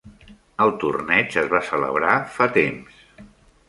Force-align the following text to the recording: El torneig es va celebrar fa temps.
El 0.65 0.73
torneig 0.85 1.37
es 1.43 1.53
va 1.53 1.63
celebrar 1.69 2.19
fa 2.39 2.53
temps. 2.61 3.03